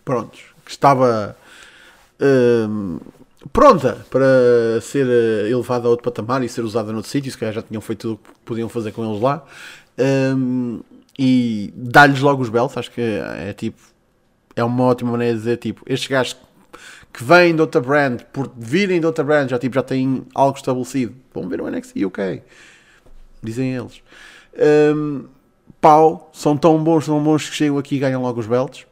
pronto, 0.04 0.38
que 0.64 0.70
estava 0.70 1.36
um, 2.20 3.00
pronta 3.52 4.06
para 4.08 4.80
ser 4.80 5.06
uh, 5.06 5.46
elevada 5.46 5.88
a 5.88 5.90
outro 5.90 6.04
patamar 6.04 6.42
e 6.44 6.48
ser 6.48 6.62
usada 6.62 6.92
noutro 6.92 7.10
sítio, 7.10 7.30
se 7.30 7.38
calhar 7.38 7.54
já 7.54 7.62
tinham 7.62 7.80
feito 7.80 8.00
tudo 8.00 8.14
o 8.14 8.16
que 8.18 8.40
podiam 8.44 8.68
fazer 8.68 8.92
com 8.92 9.04
eles 9.08 9.20
lá. 9.20 9.44
Um, 9.98 10.80
e 11.18 11.72
dar-lhes 11.76 12.20
logo 12.20 12.42
os 12.42 12.48
belts, 12.48 12.76
acho 12.76 12.90
que 12.90 13.00
é, 13.00 13.50
é 13.50 13.52
tipo 13.52 13.80
é 14.56 14.62
uma 14.64 14.84
ótima 14.84 15.12
maneira 15.12 15.34
de 15.34 15.40
dizer 15.40 15.56
tipo, 15.58 15.82
estes 15.86 16.08
gajos 16.08 16.36
que 17.12 17.22
vêm 17.22 17.54
de 17.54 17.60
outra 17.60 17.80
brand, 17.80 18.22
por 18.32 18.52
virem 18.56 18.98
de 18.98 19.06
outra 19.06 19.22
brand, 19.22 19.48
já, 19.48 19.58
tipo, 19.58 19.74
já 19.76 19.82
têm 19.82 20.26
algo 20.34 20.56
estabelecido. 20.56 21.14
Vão 21.32 21.48
ver 21.48 21.60
o 21.60 21.70
NXT 21.70 22.04
UK. 22.04 22.42
Dizem 23.40 23.74
eles. 23.74 24.02
Um, 24.96 25.26
pau, 25.80 26.30
são 26.32 26.56
tão 26.56 26.82
bons, 26.82 27.06
tão 27.06 27.22
bons 27.22 27.48
que 27.48 27.54
chegam 27.54 27.78
aqui 27.78 27.96
e 27.96 27.98
ganham 28.00 28.20
logo 28.20 28.40
os 28.40 28.46
belts. 28.46 28.86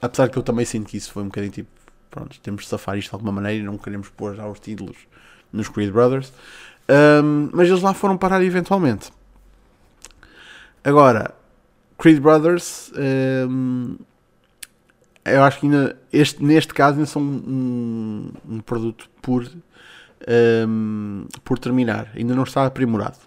Apesar 0.00 0.30
que 0.30 0.38
eu 0.38 0.42
também 0.42 0.64
sinto 0.64 0.88
que 0.88 0.96
isso 0.96 1.12
foi 1.12 1.22
um 1.22 1.26
bocadinho 1.26 1.52
tipo, 1.52 1.68
pronto, 2.10 2.40
temos 2.40 2.62
de 2.62 2.68
safar 2.68 2.96
isto 2.96 3.10
de 3.10 3.14
alguma 3.14 3.32
maneira 3.32 3.62
e 3.62 3.66
não 3.66 3.76
queremos 3.76 4.08
pôr 4.08 4.34
já 4.34 4.48
os 4.48 4.58
títulos 4.58 4.96
nos 5.52 5.68
Creed 5.68 5.92
Brothers. 5.92 6.32
Um, 6.88 7.50
mas 7.52 7.68
eles 7.68 7.82
lá 7.82 7.92
foram 7.92 8.16
parar 8.16 8.42
eventualmente. 8.42 9.12
Agora, 10.82 11.34
Creed 11.98 12.20
Brothers, 12.20 12.90
um, 13.48 13.96
eu 15.24 15.42
acho 15.42 15.60
que 15.60 15.66
ainda, 15.66 15.98
este, 16.12 16.42
neste 16.42 16.72
caso 16.72 16.94
ainda 16.94 17.06
são 17.06 17.22
um, 17.22 18.30
um 18.48 18.60
produto 18.60 19.08
por, 19.20 19.50
um, 20.68 21.26
por 21.44 21.58
terminar. 21.58 22.10
Ainda 22.14 22.34
não 22.34 22.44
está 22.44 22.64
aprimorado. 22.66 23.18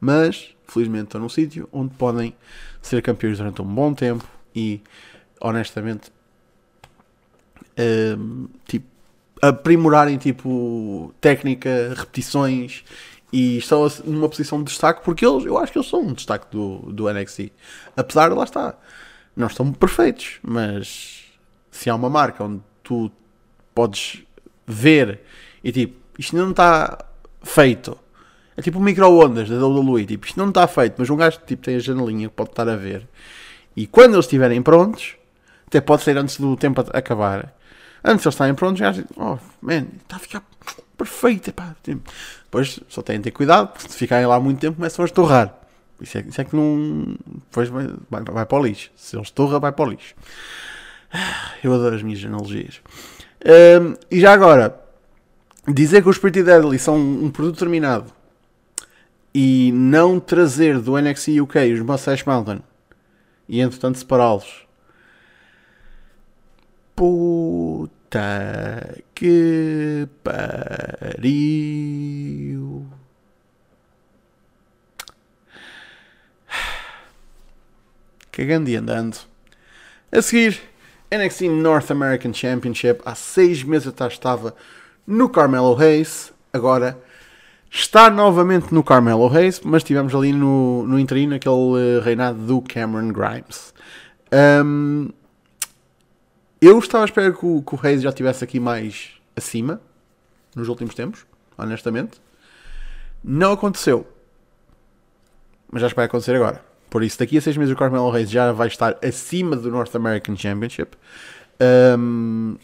Mas, 0.00 0.54
felizmente, 0.66 1.04
estão 1.04 1.20
num 1.20 1.28
sítio 1.28 1.68
onde 1.72 1.94
podem 1.94 2.34
ser 2.80 3.02
campeões 3.02 3.38
durante 3.38 3.60
um 3.60 3.66
bom 3.66 3.92
tempo 3.92 4.24
e, 4.54 4.82
honestamente, 5.40 6.10
tipo, 8.66 8.86
aprimorarem 9.40 10.18
tipo 10.18 11.14
técnica, 11.20 11.94
repetições 11.96 12.84
e 13.32 13.58
estão 13.58 13.86
numa 14.04 14.28
posição 14.28 14.58
de 14.58 14.64
destaque 14.64 15.02
porque 15.04 15.24
eles, 15.24 15.44
eu 15.44 15.56
acho 15.56 15.72
que 15.72 15.78
eles 15.78 15.88
são 15.88 16.00
um 16.00 16.12
destaque 16.12 16.46
do, 16.50 16.78
do 16.92 17.12
NXT. 17.12 17.52
Apesar 17.96 18.28
de 18.28 18.34
lá 18.34 18.44
estar, 18.44 18.78
não 19.36 19.46
estão 19.46 19.72
perfeitos, 19.72 20.38
mas 20.42 21.24
se 21.70 21.88
há 21.88 21.94
uma 21.94 22.10
marca 22.10 22.44
onde 22.44 22.60
tu 22.82 23.10
podes 23.74 24.22
ver 24.66 25.20
e 25.62 25.72
tipo, 25.72 25.96
isto 26.18 26.36
não 26.36 26.50
está 26.50 27.04
feito. 27.42 27.96
É 28.56 28.62
tipo 28.62 28.80
micro-ondas 28.80 29.48
da 29.48 29.66
WWE, 29.66 30.04
tipo, 30.04 30.26
isto 30.26 30.38
não 30.38 30.48
está 30.48 30.66
feito, 30.66 30.96
mas 30.98 31.08
um 31.08 31.16
gajo 31.16 31.38
tipo, 31.46 31.62
tem 31.62 31.76
a 31.76 31.78
janelinha 31.78 32.28
que 32.28 32.34
pode 32.34 32.50
estar 32.50 32.68
a 32.68 32.76
ver. 32.76 33.08
E 33.76 33.86
quando 33.86 34.14
eles 34.14 34.26
estiverem 34.26 34.60
prontos, 34.60 35.16
até 35.66 35.80
pode 35.80 36.02
ser 36.02 36.16
antes 36.18 36.38
do 36.38 36.56
tempo 36.56 36.84
acabar. 36.92 37.54
Antes 38.04 38.22
de 38.22 38.28
eles 38.28 38.34
estarem 38.34 38.54
prontos, 38.54 38.80
já 38.80 38.92
oh, 39.16 39.38
man, 39.62 39.86
está 40.02 40.16
a 40.16 40.18
ficar 40.18 40.42
perfeito. 40.96 41.50
Epá. 41.50 41.74
Depois 42.44 42.80
só 42.88 43.02
têm 43.02 43.18
de 43.18 43.24
ter 43.24 43.30
cuidado, 43.30 43.68
porque 43.68 43.88
se 43.88 43.96
ficarem 43.96 44.26
lá 44.26 44.40
muito 44.40 44.60
tempo 44.60 44.76
começam 44.76 45.04
a 45.04 45.06
estorrar. 45.06 45.54
Isso 46.00 46.18
é, 46.18 46.20
isso 46.22 46.40
é 46.40 46.44
que 46.44 46.56
não. 46.56 47.16
Depois 47.48 47.68
vai, 47.68 47.88
vai, 48.08 48.22
vai 48.22 48.46
para 48.46 48.58
o 48.58 48.62
lixo. 48.62 48.90
Se 48.96 49.16
ele 49.16 49.22
estorra, 49.22 49.58
vai 49.58 49.72
para 49.72 49.84
o 49.84 49.90
lixo. 49.90 50.14
Eu 51.62 51.74
adoro 51.74 51.94
as 51.94 52.02
minhas 52.02 52.24
analogias. 52.24 52.80
Um, 53.44 53.94
e 54.10 54.20
já 54.20 54.32
agora, 54.32 54.78
dizer 55.66 56.02
que 56.02 56.08
os 56.08 56.18
Pretty 56.18 56.42
Deadly 56.42 56.78
são 56.78 56.96
um 56.96 57.30
produto 57.30 57.58
terminado 57.58 58.12
e 59.34 59.70
não 59.72 60.20
trazer 60.20 60.78
do 60.78 61.00
NXT 61.00 61.40
UK 61.40 61.72
os 61.72 61.80
Mustache 61.80 62.24
Mountain 62.26 62.60
e 63.48 63.60
entretanto 63.60 63.98
separá-los. 63.98 64.66
Puta 66.94 68.20
que 69.14 70.06
pariu. 70.22 71.30
Cagando 78.32 78.70
e 78.70 78.76
andando. 78.76 79.16
A 80.12 80.22
seguir, 80.22 80.60
NXT 81.10 81.42
North 81.48 81.90
American 81.90 82.32
Championship. 82.32 83.00
Há 83.04 83.14
seis 83.14 83.62
meses 83.62 83.88
atrás 83.88 84.12
estava 84.12 84.54
no 85.06 85.28
Carmelo 85.28 85.76
Hayes. 85.80 86.32
Agora 86.52 86.98
está 87.70 88.10
novamente 88.10 88.72
no 88.72 88.82
Carmelo 88.82 89.28
Hayes, 89.28 89.60
mas 89.60 89.82
estivemos 89.82 90.14
ali 90.14 90.32
no, 90.32 90.86
no 90.86 90.98
interino, 90.98 91.34
aquele 91.34 91.98
eh, 91.98 92.00
reinado 92.00 92.38
do 92.38 92.60
Cameron 92.60 93.12
Grimes. 93.12 93.72
Um, 94.64 95.08
eu 96.60 96.78
estava 96.78 97.04
a 97.04 97.06
esperar 97.06 97.32
que 97.32 97.46
o, 97.46 97.62
que 97.62 97.74
o 97.74 97.80
Hayes 97.82 98.02
já 98.02 98.10
estivesse 98.10 98.44
aqui 98.44 98.60
mais 98.60 99.12
acima 99.36 99.80
nos 100.54 100.68
últimos 100.68 100.94
tempos, 100.94 101.24
honestamente. 101.56 102.20
Não 103.22 103.52
aconteceu. 103.52 104.06
Mas 105.70 105.82
já 105.82 105.88
espero 105.88 106.06
acontecer 106.06 106.34
agora. 106.34 106.69
Por 106.90 107.04
isso, 107.04 107.18
daqui 107.18 107.38
a 107.38 107.40
seis 107.40 107.56
meses 107.56 107.72
o 107.72 107.76
Carmelo 107.76 108.10
Reis 108.10 108.28
já 108.28 108.50
vai 108.50 108.66
estar 108.66 108.98
acima 109.02 109.54
do 109.54 109.70
North 109.70 109.94
American 109.94 110.36
Championship. 110.36 110.96
Um, 111.96 112.56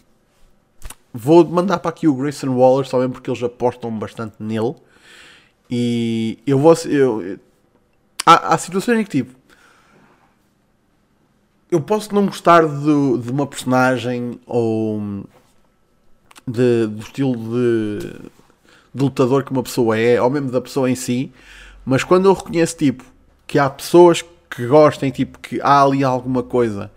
vou 1.15 1.47
mandar 1.47 1.79
para 1.79 1.91
aqui 1.91 2.09
o 2.09 2.15
Grayson 2.15 2.49
Waller, 2.49 2.87
só 2.87 2.99
mesmo 2.99 3.13
porque 3.13 3.31
eles 3.31 3.43
apostam 3.43 3.97
bastante 3.97 4.35
nele. 4.41 4.75
E 5.71 6.39
eu 6.45 6.59
vou. 6.59 6.75
Eu, 6.87 7.39
há, 8.27 8.55
há 8.55 8.59
situações 8.59 8.99
em 8.99 9.05
que 9.05 9.11
tipo. 9.11 9.35
Eu 11.71 11.81
posso 11.81 12.15
não 12.15 12.27
gostar 12.27 12.67
de, 12.67 13.19
de 13.19 13.31
uma 13.31 13.47
personagem 13.47 14.41
ou 14.47 15.25
de, 16.47 16.87
do 16.87 17.01
estilo 17.01 17.35
de, 17.35 18.09
de 18.95 19.03
lutador 19.03 19.45
que 19.45 19.51
uma 19.51 19.63
pessoa 19.63 19.99
é, 19.99 20.21
ou 20.21 20.31
mesmo 20.31 20.51
da 20.51 20.61
pessoa 20.61 20.89
em 20.89 20.95
si, 20.95 21.33
mas 21.85 22.05
quando 22.05 22.27
eu 22.27 22.33
reconheço 22.33 22.77
tipo 22.77 23.05
que 23.47 23.59
há 23.59 23.71
pessoas 23.71 24.25
que 24.51 24.67
gostem, 24.67 25.11
tipo, 25.11 25.39
que 25.39 25.61
há 25.61 25.83
ali 25.83 26.03
alguma 26.03 26.43
coisa 26.43 26.91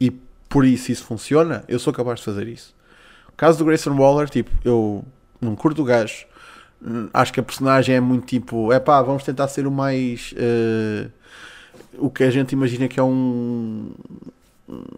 e 0.00 0.10
por 0.48 0.64
isso 0.64 0.90
isso 0.90 1.04
funciona, 1.04 1.64
eu 1.68 1.78
sou 1.78 1.92
capaz 1.92 2.20
de 2.20 2.24
fazer 2.24 2.48
isso. 2.48 2.74
O 3.28 3.36
caso 3.36 3.58
do 3.58 3.64
Grayson 3.64 3.94
Waller, 3.96 4.28
tipo, 4.28 4.50
eu 4.64 5.04
não 5.40 5.54
curto 5.54 5.82
o 5.82 5.84
gajo, 5.84 6.26
acho 7.12 7.32
que 7.32 7.40
a 7.40 7.42
personagem 7.42 7.96
é 7.96 8.00
muito 8.00 8.26
tipo, 8.26 8.72
é 8.72 8.80
pá, 8.80 9.00
vamos 9.02 9.22
tentar 9.22 9.48
ser 9.48 9.66
o 9.66 9.70
mais. 9.70 10.32
Uh, 10.32 11.10
o 11.98 12.10
que 12.10 12.24
a 12.24 12.30
gente 12.30 12.52
imagina 12.52 12.88
que 12.88 12.98
é 12.98 13.02
um, 13.02 13.92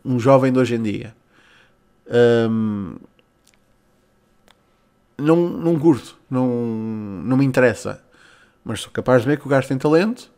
um 0.04 0.18
jovem 0.18 0.52
de 0.52 0.58
hoje 0.58 0.74
em 0.74 0.82
dia. 0.82 1.14
Um, 2.50 2.96
não, 5.18 5.36
não 5.36 5.78
curto, 5.78 6.16
não, 6.30 6.48
não 6.48 7.36
me 7.36 7.44
interessa, 7.44 8.02
mas 8.64 8.80
sou 8.80 8.90
capaz 8.92 9.22
de 9.22 9.28
ver 9.28 9.38
que 9.38 9.46
o 9.46 9.48
gajo 9.48 9.68
tem 9.68 9.78
talento 9.78 10.33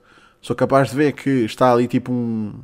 sou 0.47 0.55
capaz 0.55 0.91
de 0.91 0.97
ver 0.97 1.13
que 1.13 1.45
está 1.45 1.73
ali 1.73 1.89
tipo 1.89 2.13
um, 2.13 2.55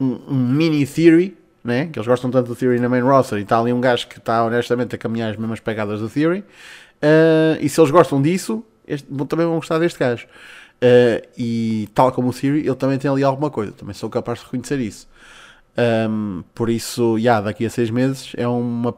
um, 0.00 0.18
um 0.26 0.34
mini 0.34 0.84
Theory, 0.84 1.38
né? 1.62 1.86
que 1.86 1.96
eles 1.96 2.08
gostam 2.08 2.28
tanto 2.28 2.48
do 2.48 2.56
Theory 2.56 2.80
na 2.80 2.88
main 2.88 3.02
roster, 3.02 3.38
e 3.38 3.42
está 3.42 3.60
ali 3.60 3.72
um 3.72 3.80
gajo 3.80 4.08
que 4.08 4.18
está 4.18 4.44
honestamente 4.44 4.92
a 4.92 4.98
caminhar 4.98 5.30
as 5.30 5.36
mesmas 5.36 5.60
pegadas 5.60 6.00
do 6.00 6.08
Theory. 6.08 6.40
Uh, 6.40 7.56
e 7.60 7.68
se 7.68 7.80
eles 7.80 7.92
gostam 7.92 8.20
disso, 8.20 8.64
este, 8.84 9.06
também 9.28 9.46
vão 9.46 9.54
gostar 9.56 9.78
deste 9.78 9.96
gajo. 9.96 10.26
Uh, 10.26 11.24
e 11.38 11.88
tal 11.94 12.10
como 12.10 12.30
o 12.30 12.32
Theory, 12.32 12.66
ele 12.66 12.74
também 12.74 12.98
tem 12.98 13.08
ali 13.08 13.22
alguma 13.22 13.48
coisa, 13.48 13.70
também 13.70 13.94
sou 13.94 14.10
capaz 14.10 14.40
de 14.40 14.46
reconhecer 14.46 14.80
isso. 14.80 15.08
Um, 16.10 16.42
por 16.52 16.68
isso, 16.68 17.16
yeah, 17.16 17.40
daqui 17.40 17.64
a 17.64 17.70
seis 17.70 17.90
meses 17.90 18.32
é 18.36 18.48
uma 18.48 18.92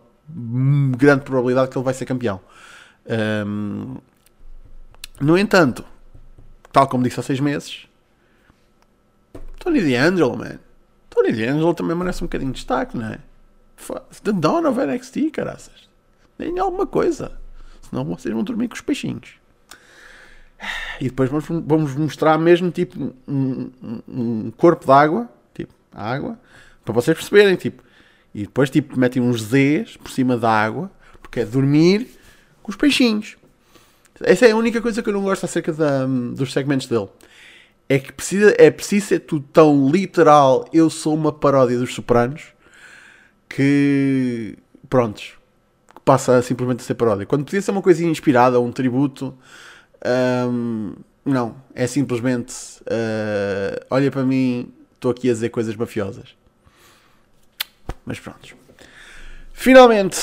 grande 0.96 1.22
probabilidade 1.22 1.70
que 1.70 1.76
ele 1.76 1.84
vai 1.84 1.92
ser 1.92 2.06
campeão. 2.06 2.40
Um, 3.46 3.96
no 5.20 5.36
entanto, 5.36 5.84
tal 6.78 6.86
como 6.86 7.02
disse 7.02 7.18
há 7.18 7.22
seis 7.24 7.40
meses, 7.40 7.88
Tony 9.58 9.80
D'Angelo, 9.80 10.36
man. 10.36 10.60
Tony 11.10 11.32
D'Angelo 11.32 11.74
também 11.74 11.96
merece 11.96 12.22
um 12.22 12.28
bocadinho 12.28 12.52
de 12.52 12.58
destaque, 12.58 12.96
não 12.96 13.06
é? 13.06 13.18
The 14.22 14.30
Dawn 14.32 14.64
of 14.68 14.78
NXT, 14.80 15.30
caraças. 15.32 15.88
Nem 16.38 16.56
alguma 16.60 16.86
coisa. 16.86 17.32
Senão 17.82 18.04
vocês 18.04 18.32
vão 18.32 18.44
dormir 18.44 18.68
com 18.68 18.76
os 18.76 18.80
peixinhos. 18.80 19.40
E 21.00 21.04
depois 21.04 21.28
vamos, 21.28 21.46
vamos 21.66 21.96
mostrar 21.96 22.38
mesmo 22.38 22.70
tipo 22.70 23.12
um, 23.26 23.70
um 24.06 24.50
corpo 24.52 24.84
de 24.84 24.92
água, 24.92 25.28
tipo 25.54 25.74
água, 25.92 26.38
para 26.84 26.94
vocês 26.94 27.16
perceberem, 27.16 27.56
tipo. 27.56 27.82
E 28.32 28.42
depois 28.42 28.70
tipo 28.70 28.96
metem 28.96 29.20
uns 29.20 29.42
Z's 29.42 29.96
por 29.96 30.12
cima 30.12 30.36
da 30.36 30.50
água, 30.50 30.90
porque 31.20 31.40
é 31.40 31.44
dormir 31.44 32.06
com 32.62 32.70
os 32.70 32.76
peixinhos. 32.76 33.36
Essa 34.20 34.46
é 34.46 34.50
a 34.52 34.56
única 34.56 34.80
coisa 34.80 35.02
que 35.02 35.08
eu 35.08 35.12
não 35.12 35.22
gosto 35.22 35.44
acerca 35.44 35.72
da, 35.72 36.06
dos 36.06 36.52
segmentos 36.52 36.86
dele. 36.86 37.08
É 37.88 37.98
que 37.98 38.12
precisa, 38.12 38.54
é 38.58 38.70
preciso 38.70 39.06
ser 39.06 39.20
tudo 39.20 39.46
tão 39.52 39.88
literal. 39.88 40.68
Eu 40.72 40.90
sou 40.90 41.14
uma 41.14 41.32
paródia 41.32 41.78
dos 41.78 41.94
Sopranos 41.94 42.52
que. 43.48 44.56
Prontos. 44.88 45.34
Que 45.94 46.00
passa 46.02 46.42
simplesmente 46.42 46.80
a 46.80 46.84
ser 46.84 46.94
paródia. 46.94 47.26
Quando 47.26 47.44
podia 47.44 47.62
ser 47.62 47.70
uma 47.70 47.82
coisinha 47.82 48.10
inspirada, 48.10 48.60
um 48.60 48.70
tributo. 48.70 49.36
Um, 50.50 50.94
não. 51.24 51.56
É 51.74 51.86
simplesmente. 51.86 52.54
Uh, 52.82 53.84
olha 53.90 54.10
para 54.10 54.22
mim, 54.22 54.72
estou 54.94 55.10
aqui 55.10 55.30
a 55.30 55.32
dizer 55.32 55.48
coisas 55.48 55.74
mafiosas. 55.74 56.36
Mas 58.04 58.20
pronto. 58.20 58.54
Finalmente, 59.52 60.18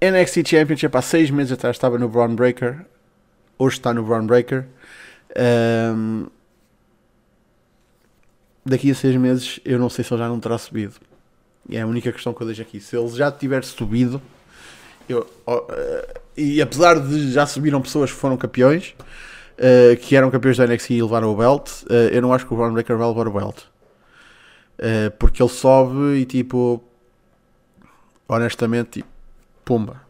NXT 0.00 0.48
Championship 0.48 0.96
há 0.96 1.02
6 1.02 1.30
meses 1.30 1.52
atrás 1.52 1.76
estava 1.76 1.98
no 1.98 2.08
Braun 2.08 2.34
Breaker, 2.34 2.86
hoje 3.60 3.76
está 3.76 3.92
no 3.92 4.02
Braun 4.02 4.26
Breaker. 4.26 4.66
Um, 5.94 6.26
daqui 8.64 8.90
a 8.90 8.94
6 8.94 9.16
meses 9.16 9.60
eu 9.64 9.78
não 9.78 9.90
sei 9.90 10.02
se 10.02 10.12
ele 10.12 10.22
já 10.22 10.28
não 10.28 10.40
terá 10.40 10.56
subido. 10.56 10.94
É 11.70 11.82
a 11.82 11.86
única 11.86 12.10
questão 12.10 12.32
que 12.32 12.42
eu 12.42 12.46
deixo 12.46 12.62
aqui. 12.62 12.80
Se 12.80 12.96
ele 12.96 13.08
já 13.10 13.30
tiver 13.30 13.62
subido, 13.62 14.20
eu, 15.08 15.20
uh, 15.46 16.20
e 16.36 16.60
apesar 16.62 16.98
de 16.98 17.30
já 17.30 17.46
subiram 17.46 17.82
pessoas 17.82 18.10
que 18.10 18.16
foram 18.16 18.36
campeões, 18.36 18.94
uh, 19.58 19.96
que 20.00 20.16
eram 20.16 20.30
campeões 20.30 20.56
da 20.56 20.66
NXT 20.66 20.90
e 20.92 21.02
levaram 21.02 21.30
o 21.30 21.36
belt, 21.36 21.68
uh, 21.82 21.92
eu 22.10 22.22
não 22.22 22.32
acho 22.32 22.46
que 22.46 22.54
o 22.54 22.56
Braun 22.56 22.72
Breaker 22.72 22.96
vai 22.96 23.06
levar 23.06 23.28
o 23.28 23.32
belt. 23.32 23.64
porque 25.18 25.42
ele 25.42 25.50
sobe 25.50 26.16
e 26.16 26.24
tipo, 26.24 26.82
honestamente, 28.26 28.90
tipo, 29.00 29.08
pumba. 29.64 30.00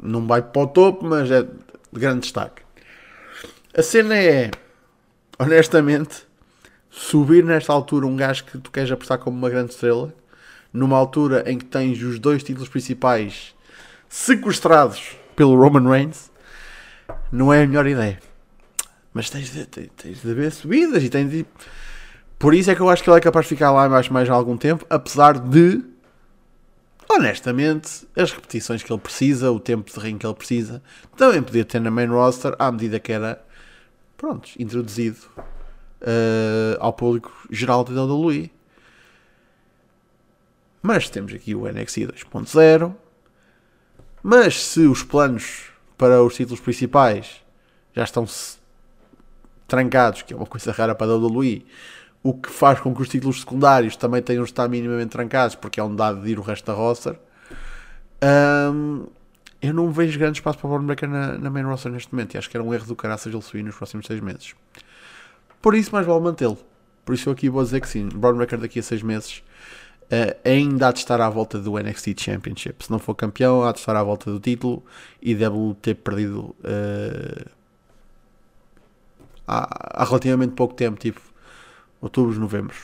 Não 0.00 0.26
vai 0.26 0.42
para 0.42 0.62
o 0.62 0.66
topo, 0.66 1.06
mas 1.06 1.30
é 1.30 1.42
de 1.42 2.00
grande 2.00 2.20
destaque. 2.20 2.63
A 3.76 3.82
cena 3.82 4.16
é, 4.16 4.52
honestamente, 5.36 6.24
subir 6.88 7.42
nesta 7.42 7.72
altura 7.72 8.06
um 8.06 8.14
gajo 8.14 8.44
que 8.44 8.56
tu 8.56 8.70
queres 8.70 8.92
apostar 8.92 9.18
como 9.18 9.36
uma 9.36 9.50
grande 9.50 9.72
estrela, 9.72 10.14
numa 10.72 10.96
altura 10.96 11.42
em 11.50 11.58
que 11.58 11.64
tens 11.64 12.00
os 12.00 12.20
dois 12.20 12.44
títulos 12.44 12.68
principais 12.68 13.52
sequestrados 14.08 15.16
pelo 15.34 15.60
Roman 15.60 15.90
Reigns, 15.90 16.30
não 17.32 17.52
é 17.52 17.64
a 17.64 17.66
melhor 17.66 17.84
ideia. 17.88 18.20
Mas 19.12 19.28
tens 19.28 19.52
de, 19.52 19.66
tens, 19.66 19.90
tens 19.96 20.22
de 20.22 20.30
haver 20.30 20.52
subidas 20.52 21.02
e 21.02 21.08
tens 21.08 21.28
de. 21.28 21.44
Por 22.38 22.54
isso 22.54 22.70
é 22.70 22.76
que 22.76 22.80
eu 22.80 22.88
acho 22.88 23.02
que 23.02 23.10
ele 23.10 23.18
é 23.18 23.20
capaz 23.20 23.46
de 23.46 23.48
ficar 23.48 23.72
lá 23.72 23.88
mais, 23.88 24.08
mais 24.08 24.30
algum 24.30 24.56
tempo, 24.56 24.86
apesar 24.88 25.36
de, 25.36 25.82
honestamente, 27.10 28.06
as 28.16 28.30
repetições 28.30 28.84
que 28.84 28.92
ele 28.92 29.00
precisa, 29.00 29.50
o 29.50 29.58
tempo 29.58 29.92
de 29.92 29.98
ring 29.98 30.16
que 30.16 30.26
ele 30.26 30.34
precisa, 30.34 30.80
também 31.16 31.42
podia 31.42 31.64
ter 31.64 31.80
na 31.80 31.90
main 31.90 32.06
roster 32.06 32.54
à 32.56 32.70
medida 32.70 33.00
que 33.00 33.12
era, 33.12 33.44
pronto, 34.24 34.48
introduzido 34.58 35.18
uh, 35.36 36.80
ao 36.80 36.94
público 36.94 37.30
geral 37.50 37.84
da 37.84 38.02
WWE. 38.02 38.50
Mas 40.80 41.10
temos 41.10 41.34
aqui 41.34 41.54
o 41.54 41.70
NXT 41.70 41.98
2.0. 41.98 42.94
Mas 44.22 44.64
se 44.64 44.80
os 44.80 45.02
planos 45.02 45.64
para 45.98 46.22
os 46.22 46.34
títulos 46.34 46.58
principais 46.58 47.42
já 47.94 48.02
estão 48.02 48.26
trancados, 49.68 50.22
que 50.22 50.32
é 50.32 50.36
uma 50.36 50.46
coisa 50.46 50.72
rara 50.72 50.94
para 50.94 51.12
a 51.12 51.16
WWE, 51.16 51.66
o 52.22 52.32
que 52.32 52.48
faz 52.48 52.80
com 52.80 52.94
que 52.94 53.02
os 53.02 53.08
títulos 53.10 53.40
secundários 53.40 53.94
também 53.94 54.22
tenham 54.22 54.42
de 54.42 54.50
estar 54.50 54.66
minimamente 54.68 55.10
trancados, 55.10 55.54
porque 55.54 55.78
é 55.78 55.84
um 55.84 55.94
dado 55.94 56.22
de 56.22 56.30
ir 56.30 56.38
o 56.38 56.42
resto 56.42 56.64
da 56.64 56.72
roster. 56.72 57.18
Um, 58.72 59.06
eu 59.64 59.72
não 59.72 59.90
vejo 59.90 60.18
grande 60.18 60.38
espaço 60.38 60.58
para 60.58 60.66
o 60.66 60.70
Braun 60.70 60.84
Breaker 60.84 61.08
na, 61.08 61.38
na 61.38 61.48
main 61.48 61.62
roster 61.62 61.90
neste 61.90 62.12
momento 62.12 62.34
e 62.34 62.38
acho 62.38 62.50
que 62.50 62.56
era 62.56 62.62
um 62.62 62.74
erro 62.74 62.86
do 62.86 62.94
caraças 62.94 63.32
ele 63.32 63.42
subir 63.42 63.62
nos 63.62 63.74
próximos 63.74 64.06
6 64.06 64.20
meses. 64.20 64.54
Por 65.62 65.74
isso, 65.74 65.90
mais 65.90 66.06
vale 66.06 66.20
mantê-lo. 66.20 66.58
Por 67.02 67.14
isso, 67.14 67.30
eu 67.30 67.32
aqui 67.32 67.48
vou 67.48 67.62
dizer 67.62 67.80
que 67.80 67.88
sim. 67.88 68.06
Braun 68.14 68.36
Breaker 68.36 68.58
daqui 68.58 68.78
a 68.78 68.82
6 68.82 69.02
meses 69.02 69.42
uh, 70.02 70.36
ainda 70.44 70.88
há 70.88 70.92
de 70.92 70.98
estar 70.98 71.18
à 71.18 71.30
volta 71.30 71.58
do 71.58 71.78
NXT 71.78 72.20
Championship. 72.20 72.84
Se 72.84 72.90
não 72.90 72.98
for 72.98 73.14
campeão, 73.14 73.64
há 73.64 73.72
de 73.72 73.78
estar 73.78 73.96
à 73.96 74.02
volta 74.02 74.30
do 74.30 74.38
título 74.38 74.84
e 75.22 75.34
deve 75.34 75.56
ter 75.80 75.94
perdido 75.94 76.54
uh, 76.60 77.50
há, 79.48 80.02
há, 80.02 80.04
relativamente 80.04 80.52
pouco 80.52 80.74
tempo, 80.74 81.00
tipo 81.00 81.22
outubro, 82.02 82.38
novembro. 82.38 82.76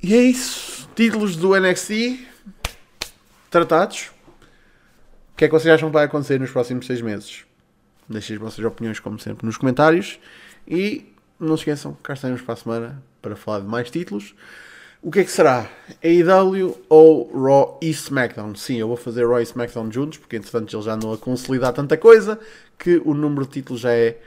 E 0.00 0.14
é 0.14 0.22
isso. 0.22 0.88
Títulos 0.94 1.34
do 1.34 1.58
NXT 1.58 2.33
tratados. 3.54 4.10
O 5.32 5.36
que 5.36 5.44
é 5.44 5.48
que 5.48 5.54
vocês 5.54 5.72
acham 5.72 5.88
que 5.88 5.94
vai 5.94 6.04
acontecer 6.04 6.40
nos 6.40 6.50
próximos 6.50 6.86
seis 6.86 7.00
meses? 7.00 7.44
Deixem 8.08 8.34
as 8.34 8.42
vossas 8.42 8.64
opiniões, 8.64 8.98
como 8.98 9.18
sempre, 9.18 9.46
nos 9.46 9.56
comentários. 9.56 10.18
E 10.66 11.12
não 11.38 11.56
se 11.56 11.62
esqueçam, 11.62 11.96
cá 12.02 12.14
estaremos 12.14 12.42
para 12.42 12.54
a 12.54 12.56
semana 12.56 13.02
para 13.22 13.36
falar 13.36 13.60
de 13.60 13.66
mais 13.66 13.90
títulos. 13.90 14.34
O 15.00 15.10
que 15.10 15.20
é 15.20 15.24
que 15.24 15.30
será? 15.30 15.70
AEW 16.02 16.80
ou 16.88 17.30
Raw 17.32 17.78
e 17.80 17.90
SmackDown? 17.90 18.54
Sim, 18.56 18.78
eu 18.78 18.88
vou 18.88 18.96
fazer 18.96 19.26
Raw 19.26 19.40
e 19.40 19.44
SmackDown 19.44 19.92
juntos, 19.92 20.18
porque 20.18 20.36
entretanto 20.36 20.74
eles 20.74 20.84
já 20.84 20.94
andam 20.94 21.12
a 21.12 21.18
consolidar 21.18 21.72
tanta 21.72 21.96
coisa 21.96 22.38
que 22.78 23.00
o 23.04 23.14
número 23.14 23.46
de 23.46 23.52
títulos 23.52 23.82
já 23.82 23.92
é, 23.92 24.18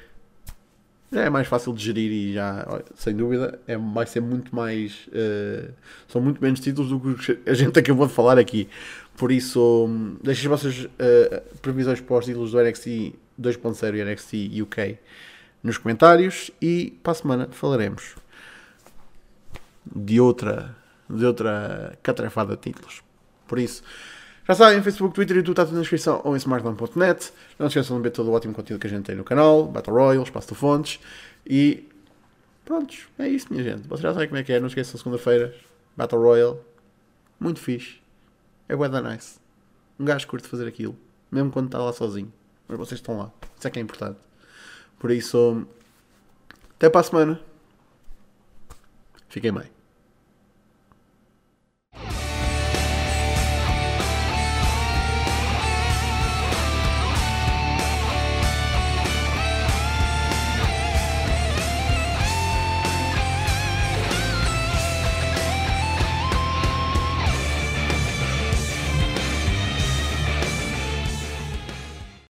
é 1.12 1.30
mais 1.30 1.48
fácil 1.48 1.74
de 1.74 1.84
gerir 1.84 2.12
e 2.12 2.34
já, 2.34 2.82
sem 2.96 3.15
dúvida, 3.15 3.60
é, 3.65 3.78
vai 3.78 4.06
ser 4.06 4.20
muito 4.20 4.54
mais. 4.56 5.08
Uh, 5.08 5.72
são 6.08 6.22
muito 6.22 6.41
menos 6.41 6.60
títulos 6.60 6.89
do 6.89 7.15
que 7.15 7.39
a 7.46 7.54
gente 7.54 7.78
acabou 7.80 8.08
de 8.08 8.13
falar 8.13 8.38
aqui. 8.38 8.67
Por 9.15 9.32
isso, 9.32 9.88
deixem 10.22 10.43
as 10.43 10.50
vossas 10.50 10.84
uh, 10.84 11.60
previsões 11.62 12.02
para 12.02 12.17
os 12.17 12.26
títulos 12.26 12.52
do 12.52 12.62
NXT 12.62 13.13
2.0 13.39 13.96
e 13.96 14.04
NXT 14.04 14.62
UK 14.62 15.00
nos 15.63 15.78
comentários 15.78 16.52
e 16.62 16.98
para 17.02 17.12
a 17.12 17.15
semana 17.15 17.48
falaremos 17.52 18.15
de 19.86 20.20
outra, 20.20 20.76
de 21.10 21.26
outra 21.26 21.98
catrafada 22.04 22.56
de 22.56 22.62
títulos. 22.62 23.02
Por 23.48 23.60
isso, 23.60 23.82
já 24.47 24.55
sabem, 24.55 24.81
Facebook, 24.81 25.13
Twitter 25.13 25.38
e 25.38 25.39
tudo 25.41 25.51
está 25.51 25.65
tudo 25.65 25.75
na 25.75 25.81
descrição 25.81 26.21
ou 26.23 26.33
em 26.33 26.38
smartphone.net. 26.38 27.33
Não 27.60 27.69
se 27.69 27.77
esqueçam 27.77 27.97
de 27.97 28.03
ver 28.03 28.12
todo 28.12 28.29
o 28.29 28.33
ótimo 28.33 28.53
conteúdo 28.53 28.79
que 28.79 28.88
a 28.88 28.89
gente 28.89 29.03
tem 29.03 29.15
no 29.15 29.23
canal, 29.23 29.65
Battle 29.65 29.95
Royale, 29.95 30.23
Espaço 30.23 30.47
de 30.49 30.55
Fontes 30.55 30.99
e 31.45 31.88
prontos, 32.63 33.07
é 33.19 33.27
isso 33.27 33.47
minha 33.49 33.63
gente. 33.63 33.88
Vocês 33.88 34.01
já 34.01 34.13
sabem 34.13 34.27
como 34.27 34.39
é 34.39 34.43
que 34.43 34.53
é, 34.53 34.60
não 34.60 34.67
esqueçam 34.67 34.97
segunda-feira, 34.97 35.53
Battle 35.95 36.21
Royale, 36.21 36.60
muito 37.39 37.60
fixe, 37.60 37.99
é 38.69 38.75
da 38.75 39.01
nice. 39.01 39.39
Um 39.99 40.05
gajo 40.05 40.27
curte 40.27 40.47
fazer 40.47 40.67
aquilo, 40.67 40.95
mesmo 41.31 41.51
quando 41.51 41.65
está 41.67 41.79
lá 41.79 41.91
sozinho. 41.91 42.31
Mas 42.67 42.77
vocês 42.77 42.99
estão 42.99 43.17
lá, 43.17 43.31
isso 43.57 43.67
é 43.67 43.71
que 43.71 43.79
é 43.79 43.81
importante. 43.81 44.19
Por 44.99 45.12
isso, 45.12 45.67
até 46.75 46.89
para 46.89 47.01
a 47.01 47.03
semana. 47.03 47.41
Fiquem 49.29 49.53
bem. 49.53 49.76